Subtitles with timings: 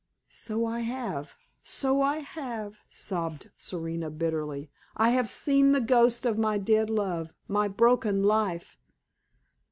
[0.29, 4.71] "So I have so I have!" sobbed Serena, bitterly.
[4.97, 8.79] "I have seen the ghost of my dead love my broken life!